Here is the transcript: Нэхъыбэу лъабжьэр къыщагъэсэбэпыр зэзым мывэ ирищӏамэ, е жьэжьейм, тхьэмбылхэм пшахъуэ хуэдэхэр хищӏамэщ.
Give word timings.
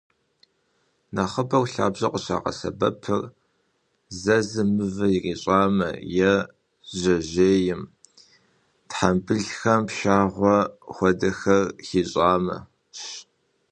Нэхъыбэу 1.13 1.65
лъабжьэр 1.71 2.11
къыщагъэсэбэпыр 2.13 3.21
зэзым 4.21 4.69
мывэ 4.75 5.07
ирищӏамэ, 5.15 5.89
е 6.31 6.33
жьэжьейм, 6.99 7.81
тхьэмбылхэм 8.89 9.81
пшахъуэ 9.87 10.57
хуэдэхэр 10.95 11.63
хищӏамэщ. 11.87 12.99